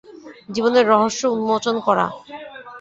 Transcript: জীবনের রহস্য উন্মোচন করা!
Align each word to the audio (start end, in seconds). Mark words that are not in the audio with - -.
জীবনের 0.49 0.85
রহস্য 0.87 1.21
উন্মোচন 1.35 1.75
করা! 1.79 2.05